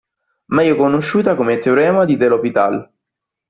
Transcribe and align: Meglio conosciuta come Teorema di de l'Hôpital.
Meglio 0.45 0.77
conosciuta 0.77 1.35
come 1.35 1.59
Teorema 1.59 2.05
di 2.05 2.17
de 2.17 2.27
l'Hôpital. 2.27 2.91